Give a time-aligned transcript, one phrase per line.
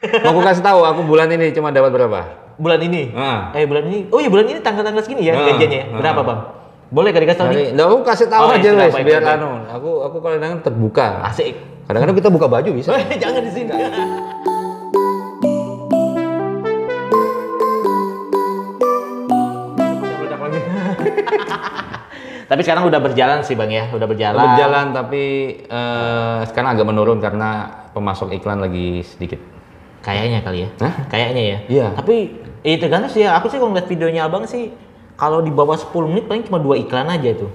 [0.00, 2.20] Mau aku kasih tahu, aku bulan ini cuma dapat berapa?
[2.56, 3.12] Bulan ini?
[3.12, 3.52] Ah.
[3.52, 4.08] Eh bulan ini?
[4.08, 5.82] Oh iya bulan ini tanggal-tanggal segini ya Ah, gajiannya.
[5.92, 5.98] ah.
[6.00, 6.40] Berapa bang?
[6.88, 7.68] Boleh gak dikasih tahu nih?
[7.76, 9.50] Nah, aku kasih tahu Oh, aja iya, wes, baik, biar anu.
[9.68, 11.20] Aku aku kadang-kadang terbuka.
[11.22, 11.54] Asik.
[11.84, 12.96] Kadang-kadang kita buka baju bisa.
[13.22, 13.70] Jangan di sini.
[22.50, 24.42] Tapi sekarang udah berjalan sih bang ya, udah berjalan.
[24.42, 25.22] Berjalan tapi
[25.62, 29.38] eh, sekarang agak menurun karena pemasok iklan lagi sedikit.
[30.00, 30.68] Kayaknya kali ya.
[30.80, 30.94] Hah?
[31.12, 31.58] Kayaknya ya.
[31.68, 31.86] Iya.
[31.92, 32.16] Tapi
[32.64, 33.36] itu tergantung sih ya.
[33.36, 34.72] Aku sih kalau ngeliat videonya abang sih,
[35.16, 37.52] kalau di bawah 10 menit paling cuma dua iklan aja tuh.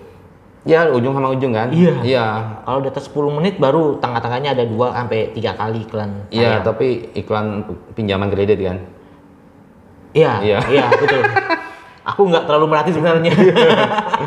[0.66, 1.70] Ya ujung sama ujung kan?
[1.70, 1.94] Iya.
[2.02, 2.26] Iya.
[2.66, 6.26] Kalau di atas 10 menit baru tengah-tengahnya ada dua sampai tiga kali iklan.
[6.34, 6.66] Iya, ayam.
[6.66, 7.45] tapi iklan
[7.94, 8.77] pinjaman kredit kan.
[10.16, 10.58] Iya, Iya.
[10.70, 11.22] iya, betul.
[12.14, 13.34] Aku nggak terlalu merhati sebenarnya.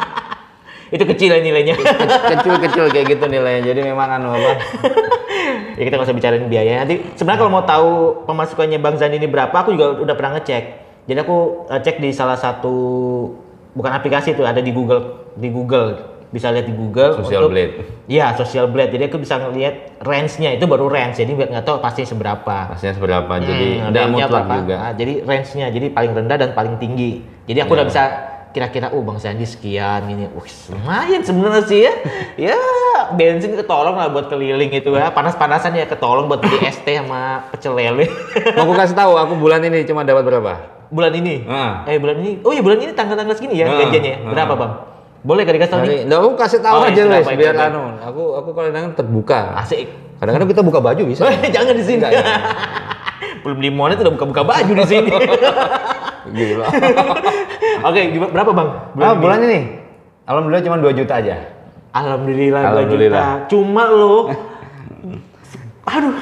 [0.95, 1.75] itu kecil ya nilainya.
[2.35, 3.63] Kecil-kecil kayak gitu nilainya.
[3.75, 4.51] Jadi memang anu apa?
[5.79, 6.83] ya kita nggak usah bicarain biaya.
[6.83, 7.91] Nanti sebenarnya kalau mau tahu
[8.27, 10.65] pemasukannya Bang Zandi ini berapa, aku juga udah pernah ngecek.
[11.07, 12.75] Jadi aku eh, cek di salah satu
[13.71, 15.95] bukan aplikasi itu ada di Google di Google
[16.29, 17.73] bisa lihat di Google Social untuk- Blade.
[18.05, 18.91] Iya, Social Blade.
[18.91, 21.17] Jadi aku bisa ngelihat range-nya itu baru range.
[21.17, 22.69] Jadi nggak nggak tahu pasti seberapa.
[22.69, 23.33] Pastinya seberapa.
[23.39, 24.57] Jadi Hmm, tidak range-nya mutlak berapa.
[24.61, 24.77] juga.
[24.77, 27.25] Ah, jadi range-nya jadi paling rendah dan paling tinggi.
[27.47, 27.77] Jadi aku Iya.
[27.79, 28.03] udah bisa
[28.59, 30.27] kira-kira oh Bang Sandi sekian ini.
[30.35, 31.95] Wih, lumayan sebenarnya sih ya.
[32.51, 32.59] ya,
[33.15, 35.15] bensin ketolong lah buat keliling itu ya.
[35.15, 38.11] Panas-panasan ya ketolong buat beli teh sama pecel lele.
[38.59, 40.55] Mau aku kasih tahu, aku bulan ini cuma dapat berapa?
[40.89, 41.45] bulan ini.
[41.47, 41.85] Ah.
[41.85, 42.41] Eh bulan ini.
[42.43, 44.15] Oh iya bulan ini tanggal-tanggal segini ya Ah, gajiannya.
[44.25, 44.31] ah.
[44.33, 44.73] Berapa, Bang?
[45.21, 46.01] Boleh gak dikasih tahu nih?
[46.09, 47.83] Nah, aku kasih tahu Oh, aja baik, biar anu.
[48.01, 49.53] Aku aku kadang-kadang terbuka.
[49.61, 49.91] Asik.
[50.17, 51.29] Kadang-kadang kita buka baju bisa.
[51.55, 52.01] Jangan di sini.
[52.01, 52.25] Enggak, ya.
[53.45, 55.11] Belum di itu udah buka-buka baju di sini.
[56.31, 56.67] Gila.
[57.89, 58.69] Oke, gimana berapa, Bang?
[58.95, 59.61] Ah, bulan ini.
[60.25, 61.37] Alhamdulillah cuma 2 juta aja.
[61.91, 63.25] Alhamdulillah, 2 Alhamdulillah.
[63.39, 63.49] juta.
[63.49, 64.19] Cuma lo
[65.89, 66.13] aduh,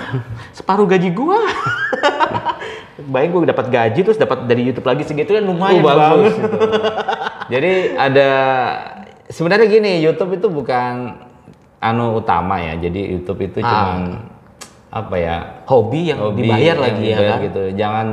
[0.53, 1.43] separuh gaji gua.
[3.13, 6.35] Bayang gua dapat gaji terus dapat dari YouTube lagi segitu kan lumayan Oh, bagus banget.
[7.53, 8.29] Jadi ada
[9.27, 11.19] sebenarnya gini, YouTube itu bukan
[11.79, 12.79] anu utama ya.
[12.79, 13.67] Jadi YouTube itu Ah.
[13.67, 13.99] cuman
[15.05, 15.37] apa ya?
[15.69, 17.39] Hobi yang hobi dibayar yang lagi ya kan?
[17.45, 17.63] gitu.
[17.77, 18.07] Jangan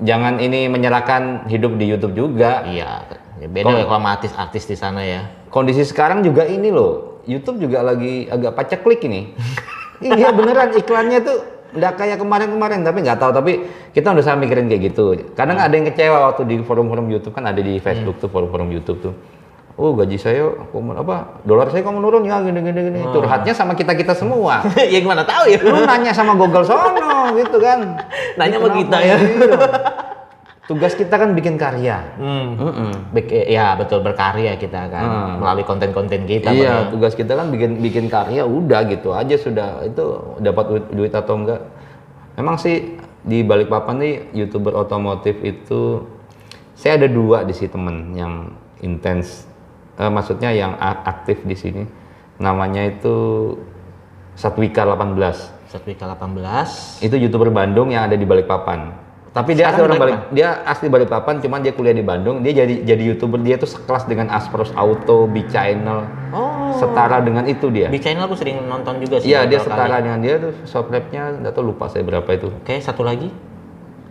[0.00, 2.64] jangan ini menyerahkan hidup di YouTube juga.
[2.64, 3.04] Iya,
[3.40, 5.28] ya beda Kok- ya kalau artis-artis di sana ya.
[5.52, 7.22] Kondisi sekarang juga ini loh.
[7.24, 9.36] YouTube juga lagi agak paceklik ini.
[10.04, 11.38] iya beneran iklannya tuh
[11.74, 13.52] nggak kayak kemarin-kemarin tapi nggak tahu tapi
[13.90, 15.34] kita udah sama mikirin kayak gitu.
[15.34, 18.98] Kadang ada yang kecewa waktu di forum-forum YouTube kan ada di Facebook tuh forum-forum YouTube
[19.02, 19.14] tuh.
[19.74, 23.00] Oh gaji saya kok men- apa dolar saya kok menurun ya gini gini gini.
[23.04, 24.62] Curhatnya sama kita kita semua.
[24.92, 25.58] ya gimana tahu ya.
[25.60, 27.98] Lu nanya sama Google sono gitu kan.
[28.34, 29.16] Nanya Ini sama kita ya.
[29.16, 29.16] Iya.
[30.64, 32.00] Tugas kita kan bikin karya.
[32.16, 32.56] Hmm.
[32.56, 32.90] Mm-mm.
[33.12, 35.32] Bek- ya betul berkarya kita kan Hmm.
[35.38, 36.48] melalui konten-konten kita.
[36.48, 36.74] Iya, ya.
[36.88, 40.04] tugas kita kan bikin bikin karya udah gitu aja sudah itu
[40.38, 41.60] dapat duit, duit atau enggak.
[42.34, 46.08] Memang sih di Balikpapan nih youtuber otomotif itu
[46.72, 48.34] saya ada dua di sini temen yang
[48.80, 49.44] intens,
[49.94, 51.82] Eh, maksudnya yang aktif di sini.
[52.36, 53.14] Namanya itu
[54.34, 55.70] Satwika 18.
[55.70, 56.98] Satwika 18.
[56.98, 59.06] Itu youtuber Bandung yang ada di Balikpapan.
[59.34, 60.34] Tapi dia asli Sekarang orang Balik, Balikpapan?
[60.38, 62.36] dia asli Balikpapan, cuman dia kuliah di Bandung.
[62.38, 66.70] Dia jadi jadi youtuber dia tuh sekelas dengan Aspros Auto, B Channel, Oh.
[66.78, 67.90] setara dengan itu dia.
[67.90, 69.30] Di channel aku sering nonton juga sih.
[69.30, 70.06] Iya dia setara kali.
[70.06, 72.46] dengan dia tuh subscribe-nya nggak tahu lupa saya berapa itu.
[72.62, 73.30] Oke, satu lagi.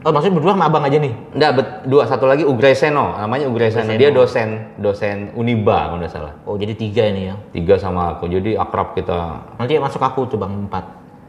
[0.04, 1.16] Oh, maksudnya berdua sama abang aja nih?
[1.32, 1.52] Enggak,
[1.88, 3.88] dua satu lagi Ugreseno, namanya Ugreseno.
[3.88, 3.98] Ugreseno.
[3.98, 6.34] Dia dosen dosen Uniba kalau nggak salah.
[6.44, 7.36] Oh, jadi tiga ini ya.
[7.50, 9.48] Tiga sama aku, jadi akrab kita.
[9.56, 10.84] Nanti masuk aku tuh bang, empat.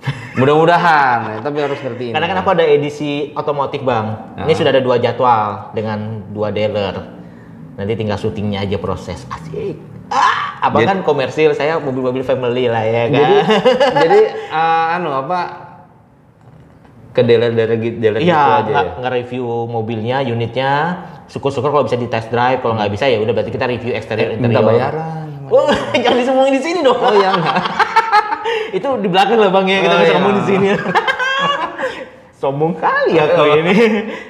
[0.38, 2.12] Mudah-mudahan, ya, tapi harus ngerti ini.
[2.12, 4.34] Karena kan aku ada edisi otomotif bang.
[4.36, 4.56] Ini Ah.
[4.58, 5.98] sudah ada dua jadwal dengan
[6.28, 6.94] dua dealer.
[7.74, 9.22] Nanti tinggal syutingnya aja proses.
[9.24, 9.78] Asik.
[10.06, 13.14] Ah, abang Jadi- kan komersil, saya mobil-mobil family lah ya kan.
[13.14, 13.36] Jadi
[14.02, 14.20] jadi
[14.60, 15.63] eh, anu apa
[17.14, 17.30] ke gitu
[17.96, 18.74] dealer gitu Iya, aja ya.
[18.74, 20.72] nge- nge-review mobilnya, unitnya.
[21.24, 22.58] Syukur-syukur kalau bisa di test drive.
[22.58, 24.50] Kalau nggak bisa ya udah berarti kita review eksterior interior.
[24.50, 25.46] Minta bayaran.
[25.46, 26.98] Oh, jangan disembunyi di sini dong.
[26.98, 27.56] Oh iya enggak.
[28.76, 30.16] itu di belakang lah bang ya kita Oh, nggak iya.
[30.18, 30.66] ngomong di sini.
[32.34, 33.74] Sombong kali aku ini.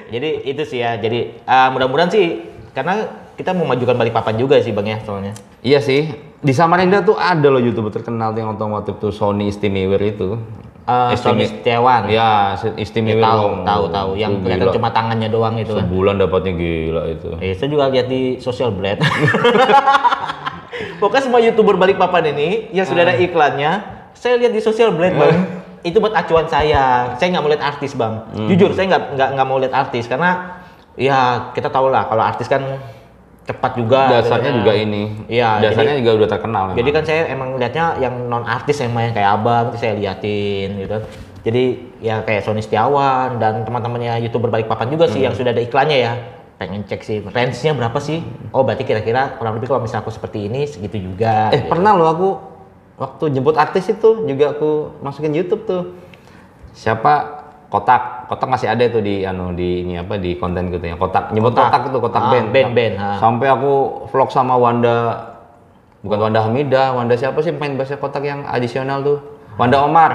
[0.07, 0.95] jadi itu sih ya.
[0.95, 2.25] Jadi eh, mudah-mudahan sih
[2.71, 3.01] karena
[3.33, 5.33] kita mau majukan balik papan juga sih bang ya soalnya.
[5.59, 6.13] Iya sih.
[6.39, 10.37] Di Samarinda tuh ada loh youtuber terkenal yang otomotif tuh Sony Istimewer itu.
[10.85, 12.05] Eh, Sony Setiawan.
[12.05, 13.17] Ya, Ya, Istimewer.
[13.17, 14.09] tahu, tahu, tahu.
[14.21, 15.89] Yang kelihatan cuma tangannya doang itu kan.
[15.89, 17.29] Sebulan dapatnya gila itu.
[17.41, 19.01] Eh, saya juga lihat di social blade.
[21.01, 23.71] Pokoknya semua youtuber balik papan ini yang sudah ada iklannya,
[24.13, 25.37] saya lihat di social blade bang.
[25.81, 27.17] Itu buat acuan saya.
[27.17, 28.13] Saya nggak mau lihat artis bang.
[28.45, 30.61] Jujur saya nggak nggak nggak mau lihat artis karena
[30.95, 32.63] ya kita tahu lah kalau artis kan
[33.45, 34.09] cepat juga.
[34.09, 35.03] Dasarnya gitu juga ini.
[35.29, 35.61] Iya.
[35.61, 36.63] Dasarnya jadi, juga udah terkenal.
[36.73, 40.69] jadi kan saya emang lihatnya yang non artis yang main kayak abang, itu saya liatin
[40.81, 40.97] gitu.
[41.45, 41.63] Jadi
[42.01, 45.29] ya kayak Sony Setiawan dan teman-temannya youtuber balik papan juga sih Hmm.
[45.29, 46.13] yang sudah ada iklannya ya.
[46.57, 48.25] Pengen cek sih range-nya berapa sih?
[48.49, 51.53] Oh berarti kira-kira kurang lebih kalau misalnya aku seperti ini segitu juga.
[51.53, 51.69] Eh gitu.
[51.69, 52.29] pernah loh aku
[52.95, 55.83] waktu jemput artis itu juga aku masukin YouTube tuh.
[56.71, 57.34] Siapa
[57.67, 60.95] kotak kotak masih ada tuh di anu di ini apa di konten gitu ya.
[60.95, 61.67] Kotak jemput Kotak.
[61.67, 62.47] kotak, itu kotak Ah, band.
[62.49, 63.71] band, band, sampai aku
[64.07, 64.97] vlog sama Wanda
[65.99, 69.17] bukan Wanda Hamidah Wanda siapa sih main bahasa kotak yang adisional tuh?
[69.55, 70.11] Wanda Omar.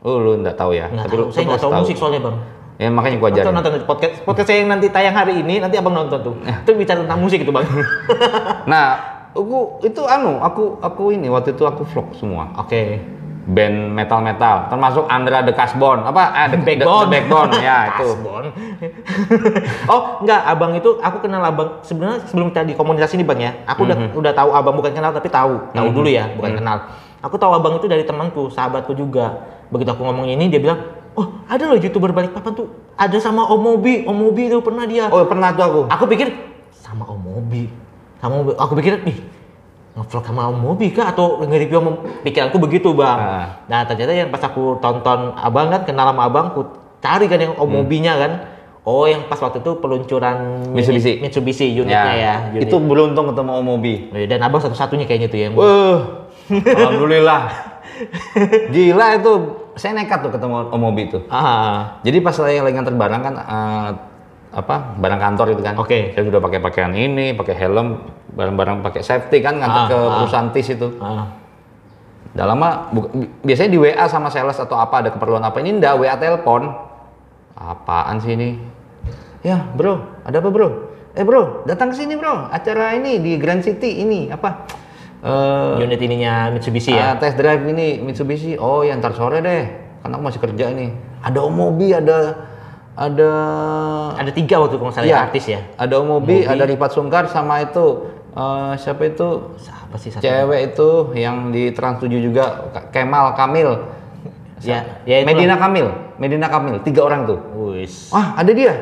[0.00, 1.96] Oh lu nggak tahu ya Nggak tapi tahu, lu saya lu nggak tahu pasti musik
[1.96, 2.36] soalnya bang.
[2.74, 3.54] ya makanya gua Nonton, ajarin.
[3.56, 3.72] nonton.
[3.84, 6.34] Podcast podcast saya yang nanti tayang hari ini nanti abang nonton tuh.
[6.40, 7.64] Itu bicara tentang musik itu bang.
[8.70, 8.84] nah
[9.30, 12.52] aku itu anu aku aku ini waktu itu aku vlog semua.
[12.56, 13.00] Oke.
[13.44, 16.80] Band metal metal termasuk Andra the Casbon apa eh, the, Backbone.
[16.80, 18.08] the, the backbone ya itu
[19.92, 23.52] oh enggak, abang itu aku kenal abang sebenarnya sebelum kita di komunitas ini bang ya.
[23.66, 24.08] Aku udah Mhm.
[24.16, 26.76] udah tahu abang bukan kenal tapi tahu tahu dulu ya bukan kenal.
[27.20, 29.44] Aku tahu abang itu dari temanku, sahabatku juga.
[29.68, 30.80] Begitu aku ngomong ini dia bilang,
[31.12, 35.08] oh ada loh youtuber balikpapan tuh ada sama Om Mobi, Om Mobi itu pernah dia.
[35.08, 36.28] oh pernah tuh aku Aku pikir
[36.70, 37.72] sama Om Mobi,
[38.20, 38.52] sama Om Mobi.
[38.56, 39.16] Aku pikir ih
[39.94, 41.92] ngevlog sama Om Mobi kah atau nge-review sama
[42.26, 43.18] pikiranku begitu bang.
[43.18, 43.46] Ah.
[43.70, 46.66] Nah ternyata yang pas aku tonton abang kan kenal sama abang, aku
[46.98, 47.74] cari kan yang Om Hmm.
[47.78, 48.32] Mobinya kan.
[48.84, 51.22] Oh yang pas waktu itu peluncuran Mitsubishi.
[51.22, 52.34] Mitsubishi unitnya ya.
[52.52, 52.68] unit.
[52.68, 53.94] itu beruntung ketemu Om Mobi
[54.28, 57.42] dan abang satu-satunya kayaknya tuh yang Wah, alhamdulillah.
[58.74, 59.32] Gila itu.
[59.74, 61.18] Saya nekat tuh ketemu Om Mobi itu.
[61.30, 63.88] ah Jadi pas saya lagi nganter barang kan eh,
[64.54, 65.74] apa barang kantor itu kan.
[65.76, 66.14] Oke.
[66.14, 67.98] Saya sudah pakai pakaian ini, pakai helm,
[68.32, 70.10] barang-barang pakai safety kan nganter Ah, ke ah.
[70.22, 70.88] perusahaan TIS itu.
[70.98, 71.26] ah.
[72.34, 72.68] Udah lama
[73.42, 76.70] biasanya di WA sama sales atau apa ada keperluan apa ini ndak WA telepon.
[77.54, 78.58] Apaan sih ini?
[79.46, 80.68] Ya, Bro, ada apa, Bro?
[81.14, 82.50] Eh, Bro, datang ke sini, Bro.
[82.50, 84.66] Acara ini di Grand City ini apa?
[85.24, 87.14] Eh unit ininya Mitsubishi ya.
[87.14, 88.58] Ah, test drive ini Mitsubishi.
[88.58, 89.62] Oh, ya ntar sore deh.
[90.02, 90.90] Kan aku masih kerja ini.
[91.22, 92.44] Ada Om Mobi, ada
[92.94, 93.30] ada
[94.14, 95.18] Ada tiga waktu kalau nggak salah Iya.
[95.26, 95.60] artis ya.
[95.74, 99.54] Ada Om Mobi, ada Rifat Sungkar sama itu eh, siapa itu?
[99.58, 100.22] Siapa sih satu?
[100.22, 100.88] Cewek itu
[101.18, 103.70] yang di Trans 7 juga Kemal Kamil.
[104.64, 105.26] Ya, ya.
[105.28, 107.38] Medina Kamil, Medina Kamil, tiga orang tuh.
[107.74, 108.08] Wis.
[108.14, 108.72] Ah, ada dia.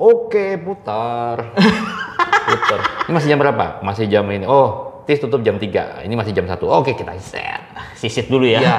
[0.00, 1.52] Oke, putar.
[2.48, 2.80] putar.
[3.04, 3.84] Ini masih jam berapa?
[3.84, 4.48] Masih jam ini.
[4.48, 6.04] Oh, TIS tutup jam 3.
[6.08, 6.56] Ini masih jam 1.
[6.64, 7.60] Oke, kita set.
[7.98, 8.60] Sisit dulu ya.
[8.60, 8.74] Iya.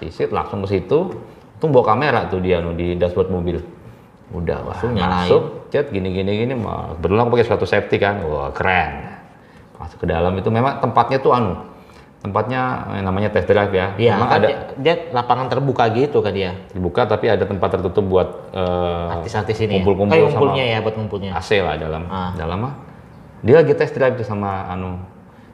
[0.00, 1.12] Sisit langsung ke situ.
[1.60, 3.60] Tuh bawa kamera tuh dia di dashboard mobil.
[4.30, 6.54] Udah Langsung masuk, chat gini gini gini.
[6.54, 8.22] Aku pakai sepatu safety kan.
[8.22, 9.10] Wah, keren.
[9.76, 11.54] Masuk ke dalam itu memang tempatnya tuh anu.
[12.20, 12.60] Tempatnya
[12.94, 13.96] eh, namanya test drive ya.
[13.96, 16.52] Iya, memang kan ada dia, dia lapangan terbuka gitu kan dia.
[16.68, 19.80] dibuka tapi ada tempat tertutup buat eh, Artis-artis ini.
[19.80, 20.20] kumpul-kumpul ya.
[20.20, 21.30] Sama ngumpulnya ya buat ngumpulnya.
[21.32, 22.30] AC lah dalam Ah.
[22.36, 22.74] dalam mah
[23.40, 25.00] dia lagi test drive tuh sama anu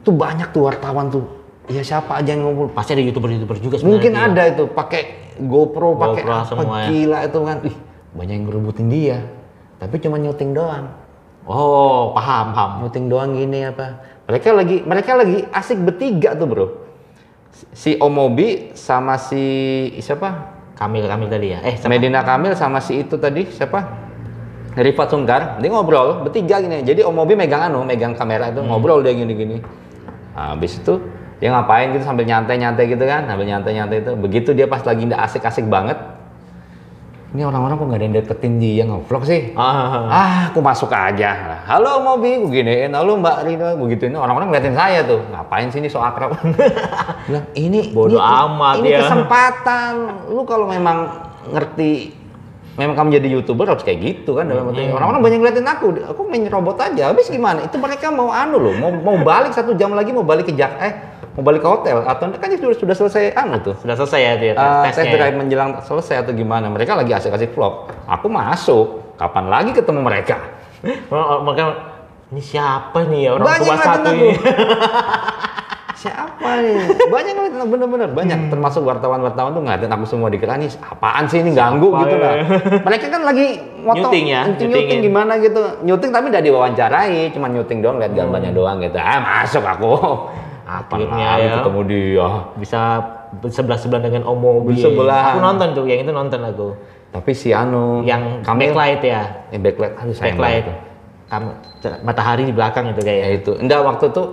[0.03, 1.23] tuh banyak tuh wartawan tuh
[1.65, 3.87] ya siapa aja yang ngumpul Pasti ada youtuber-youtuber juga sebenarnya.
[3.87, 4.27] mungkin dia.
[4.27, 5.01] ada itu pakai
[5.39, 6.87] GoPro pakai apa semua ya.
[6.89, 7.75] gila itu kan ih
[8.17, 9.17] banyak yang ngerebutin dia
[9.77, 10.89] tapi cuma nyuting doang
[11.47, 12.71] Oh, paham, paham.
[12.83, 16.67] nyuting doang gini apa mereka lagi mereka lagi asik bertiga tuh bro
[17.71, 19.39] si Omobi sama si
[20.03, 21.59] siapa Kamil Kamil tadi ya.
[21.65, 24.05] Eh, sama Medina Kamil sama si itu tadi siapa?
[24.77, 26.85] Rifat Sungkar, dia ngobrol bertiga gini.
[26.85, 29.57] Jadi Om Mobi megang anu, megang kamera itu ngobrol dia gini-gini.
[30.37, 31.01] Nah, habis itu
[31.41, 34.13] dia ngapain gitu sambil nyantai-nyantai gitu kan, sambil nyantai-nyantai itu.
[34.13, 35.97] Begitu dia pas lagi nggak asik-asik banget.
[37.27, 39.51] Ini orang-orang kok nggak ada yang deketin dia ngevlog sih?
[39.59, 41.59] Ah, Ah, aku masuk aja.
[41.67, 42.95] Halo Mobi, gue giniin.
[42.95, 44.15] Halo Mbak Rina, gue gituin.
[44.15, 45.19] Orang-orang ngeliatin saya tuh.
[45.35, 46.39] Ngapain sini so akrab?
[47.27, 49.03] Bilang, ini Bodoh ini, amat ini ya.
[49.03, 49.93] kesempatan.
[50.31, 51.11] Lu kalau memang
[51.51, 52.15] ngerti
[52.77, 56.21] memang kamu jadi youtuber harus kayak gitu kan dalam arti orang-orang banyak ngeliatin aku aku
[56.29, 59.97] main robot aja habis gimana itu mereka mau anu loh mau mau balik satu jam
[59.97, 60.93] lagi mau balik ke Jak eh
[61.37, 62.01] mau balik ke hotel?
[62.01, 63.77] Atau kan itu sudah, sudah selesai anu tuh.
[63.77, 65.29] Sudah selesai ya dia uh, ya?
[65.37, 66.65] menjelang selesai atau gimana.
[66.73, 67.93] Mereka lagi asik-asik vlog.
[68.09, 69.05] Aku masuk.
[69.21, 70.37] Kapan lagi ketemu mereka?
[71.09, 71.73] Oh, oh, Mereka
[72.29, 73.25] ini siapa nih?
[73.25, 74.29] Ya orang Banyak tua satu ini?
[76.05, 76.77] siapa nih
[77.09, 77.33] banyak
[77.65, 78.09] bener-bener.
[78.13, 78.53] Banyak.
[78.53, 81.41] Termasuk wartawan-wartawan tuh ngeliatin aku semua dikira nih apaan sih?
[81.41, 82.21] Ini ganggu Siapa gitu ya?
[82.21, 82.33] lah.
[82.85, 83.47] Mereka kan lagi
[83.81, 84.13] motong.
[84.13, 84.99] Nyuting ya, nyuting, nyutingin.
[85.01, 85.61] gimana gitu.
[85.81, 87.33] Nyuting tapi udah diwawancarai.
[87.33, 89.01] Cuma nyuting doang lihat gambarnya doang gitu.
[89.01, 89.89] Ah masuk aku
[90.67, 91.53] Akhirnya ya.
[91.57, 92.81] ketemu dia Bisa
[93.47, 94.75] sebelah sebelah dengan Om Mobi.
[94.75, 95.31] Bersebelahan.
[95.31, 96.69] Aku nonton tuh, yang itu nonton aku.
[97.07, 100.65] tapi si Anu Yang Kamil backlight ya, eh, backlight aduh backlight.
[101.25, 101.55] Kam-
[102.03, 103.29] matahari di belakang itu ya kayaknya.
[103.33, 104.27] itu enggak waktu tuh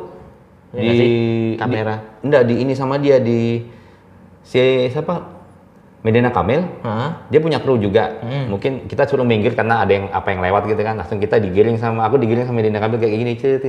[0.72, 1.10] Iya di,
[1.54, 2.02] Kamera.
[2.20, 3.62] enggak di ini sama dia di
[4.42, 5.22] si siapa
[6.02, 7.24] Medina Kamil Hah?
[7.24, 8.50] dia punya kru juga Hmm.
[8.50, 11.78] mungkin kita suruh minggir karena ada yang apa yang lewat gitu kan langsung kita digiring
[11.78, 13.64] sama aku digiring sama Medina Kamil kayak gini cet.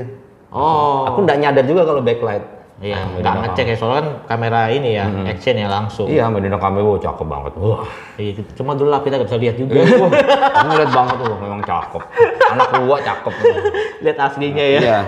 [0.49, 1.05] Oh.
[1.05, 2.41] aku nggak nyadar juga kalau backlight
[2.75, 6.11] Iya, Sama nggak ngecek ya soalnya kan kamera ini ya, action ya langsung.
[6.11, 7.55] Iya, Medina Kamebo cakep banget.
[7.55, 7.87] Wah.
[8.19, 9.79] Iya, cuma gelap kita nggak bisa lihat juga.
[9.79, 12.03] Wah, Aku ngeliat banget tuh, memang cakep.
[12.51, 13.33] Anak gua cakep.
[14.03, 14.79] lihat aslinya ya.
[14.83, 14.99] Iya.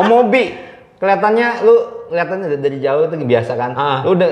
[0.00, 0.44] Om Mobi,
[0.96, 1.74] kelihatannya lu
[2.08, 3.70] kelihatannya dari- jauh tuh biasa kan.
[3.76, 4.00] Ah.
[4.00, 4.30] Lu udah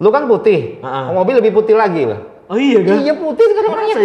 [0.00, 0.80] lu kan putih.
[0.80, 1.12] Ah.
[1.12, 2.24] Om Mobi lebih putih lagi loh.
[2.48, 3.04] Oh iya kan?
[3.04, 3.96] Iya putih sekarang orangnya.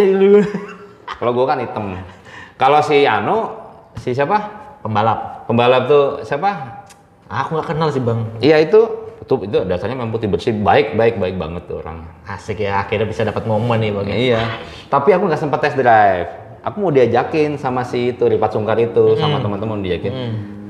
[1.24, 1.96] Kalau gua kan hitam.
[2.60, 3.48] Kalau si Anu,
[3.96, 4.60] si siapa?
[4.84, 5.48] pembalap.
[5.48, 6.73] Pembalap tuh siapa?
[7.28, 8.20] Aku nggak kenal sih bang.
[8.44, 8.80] Iya itu,
[9.24, 12.04] itu itu dasarnya memang putih bersih, baik baik baik banget tuh orang.
[12.28, 14.06] Asik ya, akhirnya bisa dapat momen nih bang.
[14.08, 14.16] ya.
[14.16, 14.40] Iya.
[14.92, 16.28] Tapi aku nggak sempat test drive.
[16.64, 20.12] Aku mau diajakin sama si itu Ripat Sungkar itu sama teman-teman diajakin.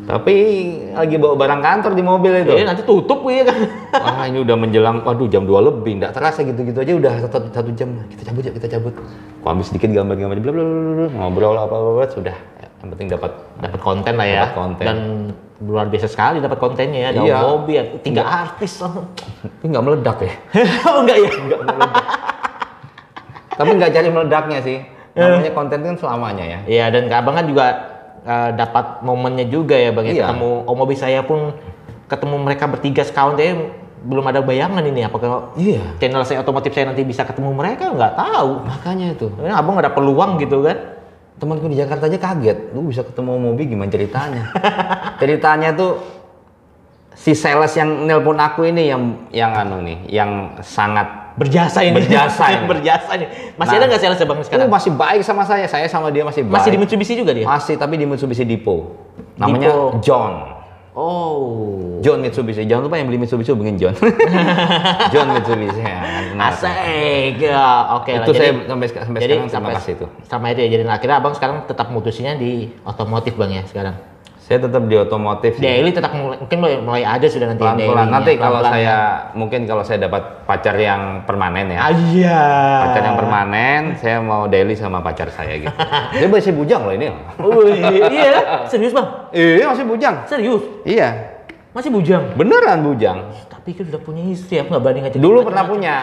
[0.04, 0.36] Tapi
[0.92, 2.52] lagi bawa barang kantor di mobil itu.
[2.52, 3.56] Iya nanti tutup ya kan.
[4.04, 7.70] Wah ini udah menjelang, waduh jam 2 lebih, nggak terasa gitu-gitu aja udah satu, satu
[7.72, 7.96] jam.
[8.12, 8.92] Kita cabut ya, kita cabut.
[9.40, 10.38] Aku habis sedikit gambar-gambar,
[11.08, 12.36] ngobrol apa apa, apa sudah.
[12.84, 13.32] Yang penting dapat
[13.64, 14.44] dapat konten lah ya.
[14.52, 14.84] Konten.
[14.84, 14.98] Dan
[15.62, 17.08] luar biasa sekali dapat kontennya ya.
[17.12, 17.36] Ada Iya.
[17.40, 18.82] hobi, ada tiga artis.
[19.62, 20.32] Ini nggak meledak ya.
[20.88, 21.30] oh enggak ya?
[23.54, 24.78] Tapi nggak cari meledaknya sih.
[25.14, 26.58] Namanya konten kan selamanya ya.
[26.66, 27.66] Iya dan Abang kan juga
[28.24, 30.04] eh, dapat momennya juga ya bang.
[30.04, 30.12] ya.
[30.12, 30.24] Iya.
[30.26, 31.54] Ketemu Om Obi saya pun
[32.04, 33.54] ketemu mereka bertiga sekawan saya
[34.04, 35.80] belum ada bayangan ini apakah Iya.
[35.96, 38.50] channel saya otomotif saya nanti bisa ketemu mereka nggak tahu.
[38.66, 39.30] Makanya itu.
[39.46, 40.93] Abang nggak ada peluang gitu kan?
[41.34, 42.70] Temanku di Jakarta aja kaget.
[42.70, 44.54] Lu bisa ketemu Mobi gimana ceritanya?
[45.20, 45.98] ceritanya tuh
[47.14, 51.98] si sales yang nelpon aku ini yang yang anu nih, yang sangat Berjasa ini.
[51.98, 52.64] Berjasa ini.
[52.70, 53.26] Berjasa ini.
[53.58, 53.78] Masih Nah.
[53.82, 54.66] ada nggak sales bang sekarang?
[54.66, 55.66] Oh, masih baik sama saya.
[55.66, 56.62] Saya sama dia masih baik.
[56.62, 57.42] Masih di Mitsubishi juga dia?
[57.42, 58.94] Masih, tapi di Mitsubishi Depot.
[59.34, 59.98] Namanya Depot.
[59.98, 60.53] John.
[60.94, 61.98] Oh.
[62.06, 62.70] John Mitsubishi.
[62.70, 63.98] Jangan lupa yang beli Mitsubishi hubungin John.
[65.12, 65.82] John Mitsubishi.
[65.82, 65.98] Ya.
[66.38, 67.42] Asik.
[67.42, 68.22] Ya, oke lah.
[68.22, 70.06] Itu saya Jadi- sampai, sampai jadi sekarang terima sampai kasih itu.
[70.30, 70.68] sama itu ya.
[70.70, 74.13] Jadi akhirnya abang sekarang tetap mutusinnya di otomotif bang ya sekarang.
[74.44, 75.56] Saya tetap di otomotif.
[75.56, 75.64] sih.
[75.64, 77.80] Daily tetap mulai, mungkin mulai, mulai ada sudah nanti Pelan-pelan.
[77.96, 79.00] dailynya, Nanti kalau pelan-pelan saya, ya.
[79.32, 81.78] mungkin kalau saya dapat pacar yang permanen ya.
[81.80, 82.40] Ah, iya.
[82.84, 85.72] Pacar yang permanen, saya mau daily sama pacar saya gitu.
[86.14, 87.08] Dia masih bujang loh ini.
[87.40, 87.80] Wih,
[88.12, 88.30] iya,
[88.68, 89.08] serius bang?
[89.32, 90.14] Iya masih bujang.
[90.26, 90.62] Serius?
[90.84, 91.08] Iya,
[91.72, 92.36] Masih bujang?
[92.36, 93.18] beneran bujang.
[93.48, 95.18] Tapi kan udah punya istri, aku nggak berani ngajak.
[95.18, 95.94] Dulu pernah punya,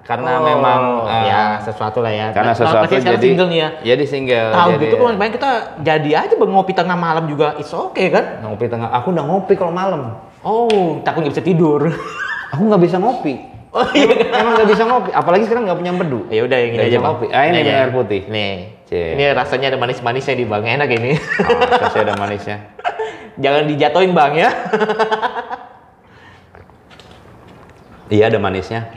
[0.00, 2.26] karena Oh, memang eh, ya sesuatu lah ya.
[2.30, 3.68] karena Nah, sesuatu jadi single nih ya.
[3.86, 4.48] Jadi single.
[4.50, 8.08] Tahu jadi, gitu kalau main kita jadi aja bang ngopi tengah malam juga, it's okay
[8.08, 8.42] kan?
[8.42, 8.90] ngopi tengah.
[8.92, 10.18] Aku udah ngopi kalau malam.
[10.40, 11.92] Oh, takut nggak bisa tidur.
[12.52, 13.38] Aku nggak bisa ngopi.
[13.70, 14.26] oh iya.
[14.26, 15.10] Emang- Emang nggak bisa ngopi.
[15.12, 16.20] Apalagi sekarang nggak punya empedu.
[16.26, 17.26] Ya udah yang ini aja ngopi.
[17.30, 17.72] Ah, ini aja.
[17.78, 18.22] air putih.
[18.26, 18.54] Nih.
[18.84, 19.14] Cie.
[19.14, 21.14] Ini rasanya ada manis-manisnya di bang, enak ini.
[21.14, 22.56] Oh, saya ada manisnya.
[23.44, 24.50] Jangan dijatoin bang ya.
[28.10, 28.90] Iya ada manisnya.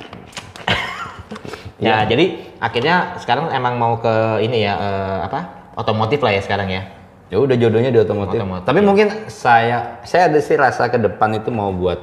[1.81, 5.71] Ya, jadi akhirnya sekarang emang mau ke ini ya eh, apa?
[5.73, 6.85] Otomotif lah ya sekarang ya.
[7.33, 8.37] Ya udah jodohnya di otomotif.
[8.37, 11.97] Otomotif, Tapi mungkin saya saya ada sih rasa ke depan itu mau buat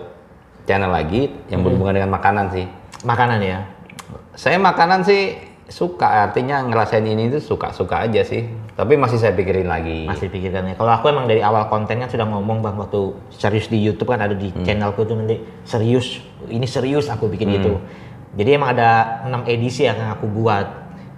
[0.66, 2.66] channel lagi yang berhubungan dengan makanan sih.
[3.06, 3.58] Makanan ya.
[4.34, 8.50] Saya makanan sih suka artinya ngerasain ini tuh suka-suka aja sih.
[8.74, 10.10] Tapi masih saya pikirin lagi.
[10.10, 10.74] Masih pikirkan ya.
[10.74, 14.34] Kalau aku emang dari awal kontennya sudah ngomong bang waktu serius di YouTube kan ada
[14.34, 16.18] di channelku tuh nanti serius.
[16.50, 17.78] Ini serius aku bikin gitu.
[18.30, 20.66] Jadi emang ada 6 edisi yang aku buat.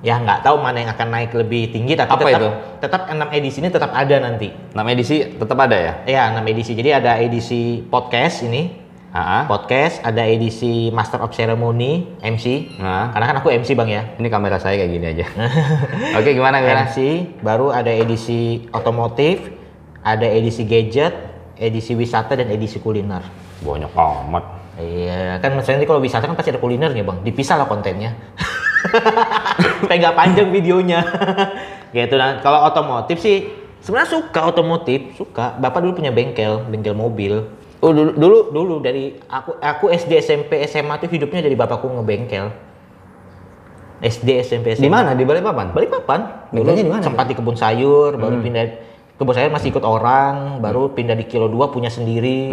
[0.02, 2.50] Ya nggak tahu mana yang akan naik lebih tinggi tapi Apa tetap itu?
[2.82, 4.50] tetap 6 edisi ini tetap ada nanti.
[4.50, 5.92] Nama edisi tetap ada ya?
[6.08, 6.72] Ya 6 edisi.
[6.74, 8.82] Jadi ada edisi podcast ini.
[9.12, 12.80] Ah, Podcast, ada edisi Master of Ceremony, MC.
[12.80, 14.02] Nah, Karena kan aku MC bang ya.
[14.16, 15.26] ini kamera saya kayak gini aja.
[16.16, 16.88] Oke, gimana gimana?
[16.88, 16.96] MC,
[17.44, 19.52] baru ada edisi otomotif,
[20.00, 21.12] ada edisi gadget,
[21.60, 23.20] edisi wisata dan edisi kuliner.
[23.60, 24.61] Banyak amat.
[24.80, 28.16] Iya, kan maksudnya nanti kalau wisata kan pasti ada kulinernya bang, dipisah lah kontennya.
[29.84, 31.04] Supaya nggak panjang videonya.
[31.96, 32.40] gitu nah.
[32.40, 33.52] Kalau otomotif sih
[33.84, 35.60] sebenarnya suka otomotif, suka.
[35.60, 37.52] Bapak dulu punya bengkel, bengkel mobil.
[37.82, 42.48] Oh, dulu, dulu Dulu dari aku aku SD SMP SMA tuh hidupnya dari bapakku ngebengkel.
[44.02, 44.88] SD SMP SMA.
[44.88, 45.14] di mana?
[45.14, 45.70] Di Balikpapan?
[45.70, 46.20] Balikpapan.
[46.50, 48.64] Bengkelnya di mana, Sempat di kebun sayur, baru pindah
[49.14, 52.50] kebun sayur masih ikut orang, baru pindah di kilo 2 punya sendiri.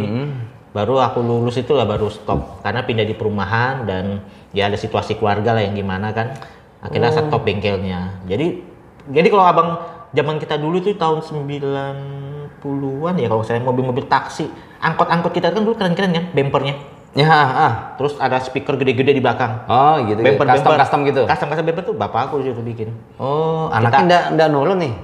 [0.69, 4.21] Baru aku lulus itulah baru stop karena pindah di perumahan dan
[4.53, 6.37] ya ada situasi keluarga lah yang gimana kan.
[6.79, 8.21] Akhirnya stop bengkelnya.
[8.29, 8.61] Jadi
[9.09, 9.69] jadi kalau Abang
[10.13, 14.51] zaman kita dulu tuh tahun 90-an ya kalau saya mobil-mobil taksi,
[14.83, 16.77] angkot-angkot kita kan dulu keren-keren kan bempernya.
[17.17, 17.73] Ya, ah.
[17.97, 19.65] Terus ada speaker gede-gede di belakang.
[19.65, 20.21] Oh, gitu.
[20.21, 20.29] gitu.
[20.29, 20.81] Bemper, custom bemper.
[20.85, 21.21] custom gitu.
[21.25, 22.93] Custom custom bemper tuh bapak aku di situ bikin.
[23.17, 24.93] Oh, anaknya enggak enggak nurun nih.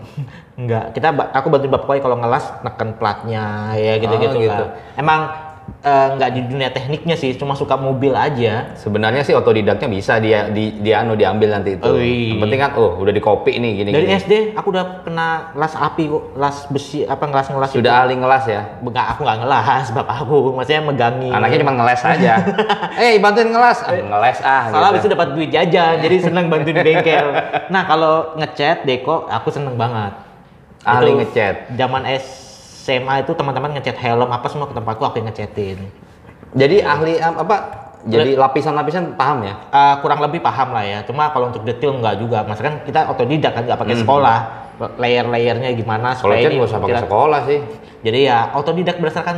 [0.55, 4.65] Enggak, kita aku bantuin bapak kalau ngelas neken platnya ya gitu-gitu Oh, gitu.
[4.95, 5.27] Emang
[5.85, 8.73] eh, nggak di dunia tekniknya sih, cuma suka mobil aja.
[8.77, 11.89] Sebenarnya sih otodidaknya bisa dia di dia anu diambil nanti itu.
[11.89, 12.33] Ui.
[12.33, 14.17] Yang penting kan oh udah di copy nih gini Dari gini.
[14.21, 18.43] SD aku udah kena las api kok, las besi apa ngelas ngelas Sudah ahli ngelas
[18.49, 18.61] ya.
[18.81, 21.29] Enggak, aku nggak ngelas, bapak aku maksudnya megangi.
[21.29, 22.33] Anaknya cuma ngeles aja.
[23.03, 23.77] eh bantuin ngelas.
[23.85, 24.99] Ah, ngeles ah Salah gitu.
[25.05, 27.27] itu dapat duit jajan, jadi seneng bantuin bengkel.
[27.69, 30.13] Nah kalau ngecat deko, aku seneng banget.
[30.85, 31.55] Ahli Itu ngecat.
[31.73, 32.01] Zaman
[32.85, 35.89] SMA itu teman-teman ngecat helm apa semua ke tempatku aku yang ngecatin.
[36.53, 37.55] Jadi ahli am- apa?
[38.05, 39.57] Jadi lapisan-lapisan paham ya?
[39.73, 41.01] Eh, kurang lebih paham lah ya.
[41.01, 42.45] Cuma kalau untuk detail nggak juga.
[42.45, 44.03] Mas kan kita otodidak kan nggak pakai Hmm.
[44.05, 44.37] sekolah.
[45.01, 47.59] Layer-layernya gimana Kalau cat nggak usah pakai sekolah sih.
[48.05, 49.37] Jadi ya otodidak berdasarkan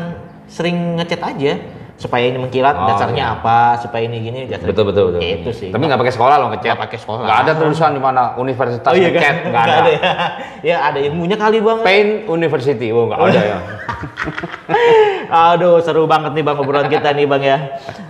[0.51, 1.53] sering ngecat aja
[1.97, 3.35] supaya ini mengkilat Oh, dasarnya iya.
[3.35, 4.69] apa, supaya ini gini dasarnya.
[4.69, 5.21] Betul betul betul.
[5.21, 5.69] Itu sih.
[5.69, 6.69] Tapi nggak pakai sekolah loh ngecat.
[6.69, 7.25] Nggak pakai sekolah.
[7.25, 9.23] Nggak ada tulisan di mana universitas Oh iya ngecat.
[9.23, 9.35] kan?
[9.49, 9.79] Nggak ada.
[9.83, 9.99] ya.
[10.69, 11.79] ya ada ilmunya kali bang.
[11.81, 12.87] Paint University.
[12.89, 13.57] Oh nggak ada ya.
[15.51, 17.57] Aduh seru banget nih bang obrolan kita nih bang ya.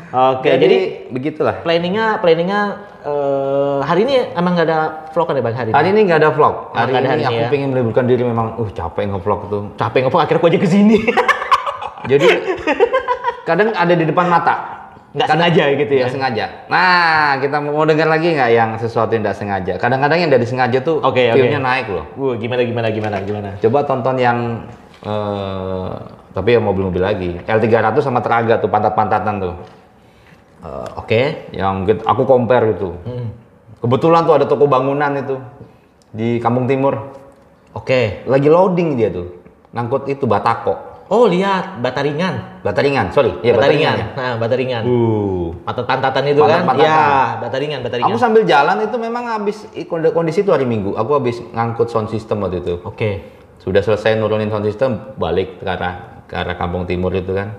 [0.08, 0.78] Oke jadi, Jadi
[1.10, 1.56] begitulah.
[1.62, 2.62] planningnya planningnya
[3.02, 4.80] eh, hari ini emang nggak ada
[5.12, 5.76] vlog kan ya bang hari ini?
[5.76, 6.56] Hari ini nggak ada vlog.
[6.72, 7.50] Hari ada ini hari ini aku ya.
[7.52, 8.56] pengen meliburkan diri memang.
[8.56, 9.62] Uh capek ngevlog tuh.
[9.76, 10.98] Capek ngevlog akhirnya aku aja ke sini.
[12.08, 12.28] Jadi
[13.48, 14.56] kadang ada di depan mata.
[15.16, 16.04] Nggak sengaja gitu ya.
[16.06, 16.46] Nggak sengaja.
[16.68, 19.74] Nah, kita mau dengar lagi nggak yang sesuatu yang tidak sengaja?
[19.80, 21.40] Kadang-kadang yang dari sengaja tuh Oke, oke.
[21.40, 22.06] view-nya naik loh.
[22.14, 23.50] Wuh, gimana gimana gimana gimana.
[23.58, 24.68] Coba tonton yang
[25.02, 25.90] eh,
[26.36, 27.32] tapi ya mobil-mobil lagi.
[27.40, 29.56] L300 sama Teraga tuh pantat-pantatan tuh.
[30.62, 31.22] Eh, Oke.
[31.50, 32.94] Yang git- aku compare itu.
[33.02, 33.32] Hmm.
[33.80, 35.40] Kebetulan tuh ada toko bangunan itu
[36.12, 37.16] di Kampung Timur.
[37.74, 38.22] Oke.
[38.28, 39.34] Lagi loading dia tuh.
[39.74, 40.97] Ngangkut itu batako.
[41.08, 42.60] Oh lihat bata ringan.
[42.60, 43.32] Bata ringan, sorry.
[43.40, 43.96] Iya, bata bata ringan.
[43.96, 44.12] ringan.
[44.12, 44.20] ya.
[44.20, 44.84] Nah bata ringan.
[44.84, 45.48] Uh.
[45.64, 46.68] Pantat-pantatan itu kan?
[46.68, 46.84] Pantat-pantatan.
[46.84, 48.12] Ya, bata ringan, bata ringan.
[48.12, 51.00] Aku sambil jalan itu memang habis kondisi itu hari Minggu.
[51.00, 52.84] Aku habis ngangkut sound system waktu itu.
[52.84, 53.24] Oke.
[53.64, 57.56] Sudah selesai nurunin sound system, balik ke arah ke arah Kampung Timur itu kan.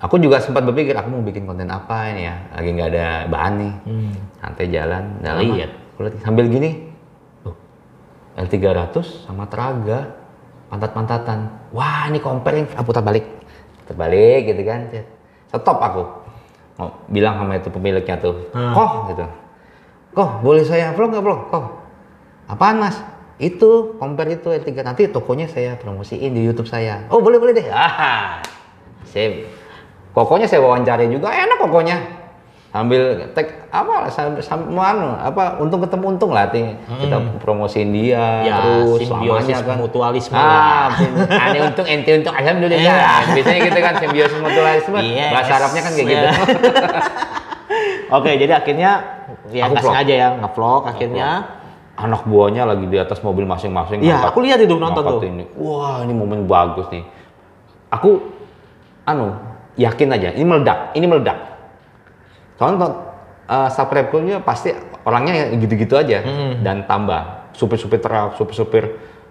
[0.00, 2.40] Aku juga sempat berpikir aku mau bikin konten apa ini ya.
[2.56, 3.74] Lagi nggak ada bahan nih.
[3.84, 4.12] Hmm.
[4.40, 5.70] Santai jalan, nggak Lihat.
[6.00, 6.12] lihat.
[6.24, 6.88] Sambil gini.
[7.44, 7.56] Loh,
[8.40, 10.16] L300 sama Teraga
[10.70, 11.68] pantat-pantatan.
[11.74, 12.70] Wah, ini compare ini.
[12.78, 13.26] Ah, putar balik.
[13.84, 14.86] Putar balik gitu kan.
[15.50, 16.02] Stop aku.
[16.78, 18.48] Mau bilang sama itu pemiliknya tuh.
[18.54, 18.72] Hmm.
[18.72, 19.26] Koh gitu.
[20.14, 21.40] Koh, boleh saya vlog nggak vlog?
[21.50, 21.64] Koh.
[22.46, 22.96] Apaan mas?
[23.40, 24.84] Itu, compare itu L3.
[24.84, 27.08] Nanti tokonya saya promosiin di YouTube saya.
[27.10, 27.66] Oh boleh boleh deh.
[27.72, 28.38] Ah,
[29.04, 29.48] sip.
[30.10, 32.19] Kokonya saya wawancari juga, enak kokonya.
[32.70, 36.78] Ambil tag apa sambil sambil anu, apa untung ketemu untung lah ting.
[37.00, 38.46] kita promosiin dia Hmm.
[38.46, 40.86] Ya, terus simbiosis selamanya kan mutualisme ah
[41.40, 45.30] ane untung ente untung alhamdulillah biasanya gitu kan simbiosis mutualisme Yes.
[45.30, 46.32] bahasa Arabnya kan kayak gitu Ya.
[48.12, 48.90] Oke, jadi akhirnya
[49.48, 51.28] ya Aku sengaja ya ngevlog akhirnya.
[51.92, 55.20] anak buahnya lagi di atas mobil masing-masing Iya, ngangkat- aku lihat itu nonton tuh.
[55.22, 55.44] ini.
[55.54, 57.04] wah ini momen bagus nih
[57.88, 58.24] aku
[59.04, 59.36] anu
[59.76, 61.36] yakin aja ini meledak ini meledak
[62.60, 62.92] soalnya
[63.48, 66.20] uh, subscribe-nya pasti orangnya gitu-gitu aja.
[66.20, 66.60] Hmm.
[66.60, 68.84] dan tambah supir-supir truk supir-supir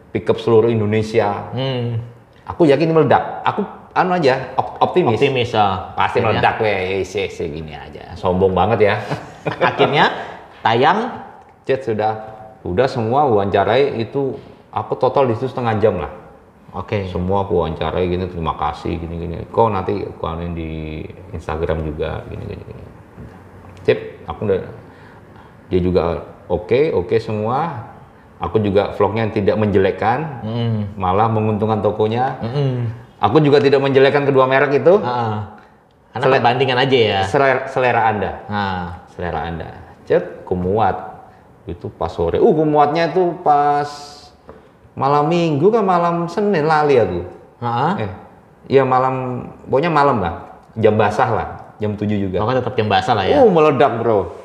[0.10, 1.54] pickup seluruh Indonesia.
[1.54, 2.02] Hmm,
[2.44, 3.46] aku yakin ini meledak.
[3.46, 3.62] Aku
[3.94, 5.94] anu aja op- optimis, optimis ah.
[5.94, 8.18] pasti Akhirnya- meledak weh isi isi gini aja.
[8.18, 8.96] Sombong banget ya.
[9.70, 10.10] Akhirnya
[10.66, 11.30] tayang.
[11.64, 12.14] Chat sudah.
[12.66, 14.36] Udah semua wawancarai itu
[14.74, 16.10] aku total di situ setengah jam lah.
[16.70, 17.10] Oke.
[17.10, 19.38] semua aku wawancarai gini terima kasih gini gini.
[19.50, 21.02] Kok nanti aku anuin di
[21.34, 22.84] Instagram juga gini gini, gini.
[23.82, 24.60] Cip aku udah
[25.68, 26.02] dia juga
[26.46, 27.88] oke oke semua.
[28.40, 30.96] Aku juga vlognya tidak menjelekkan Hmm.
[30.96, 32.40] malah menguntungkan tokonya.
[32.40, 32.88] Hmm.
[33.20, 34.96] aku juga tidak menjelekkan kedua merek itu.
[35.00, 35.60] Ah.
[36.10, 37.20] Karena Sele- perbandingan aja ya.
[37.24, 38.32] selera, selera anda.
[38.48, 39.68] Nah, selera anda.
[40.08, 40.96] Cet kumuat
[41.68, 42.40] itu pas sore.
[42.40, 43.86] Uh kumuatnya itu pas
[44.96, 47.22] malam minggu kan malam senin lali aku.
[47.60, 47.94] Heeh.
[48.08, 48.12] eh
[48.72, 50.48] iya malam pokoknya malam lah.
[50.80, 51.48] Jam basah lah
[51.80, 53.40] jam 7 juga Pokoknya tetap yang basah lah ya.
[53.42, 54.36] uh meledak bro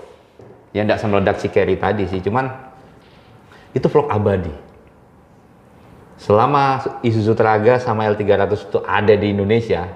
[0.74, 2.50] ya enggak semeledak si Kerry tadi sih cuman
[3.74, 4.50] itu vlog abadi
[6.18, 9.86] selama Isuzu Traga sama L300 itu ada di Indonesia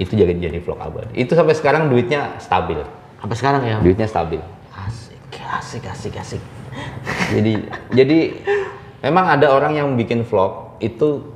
[0.00, 2.80] itu jadi jadi vlog abadi itu sampai sekarang duitnya stabil
[3.18, 3.76] Sampai sekarang ya.
[3.82, 4.38] duitnya stabil
[4.70, 6.42] Asik, asik, asik, asik.
[7.34, 8.18] jadi jadi
[9.02, 11.26] memang ada orang yang bikin vlog itu